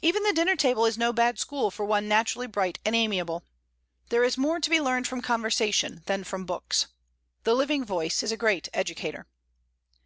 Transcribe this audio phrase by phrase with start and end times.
[0.00, 3.44] Even the dinner table is no bad school for one naturally bright and amiable.
[4.08, 6.86] There is more to be learned from conversation than from books.
[7.44, 9.26] The living voice is a great educator.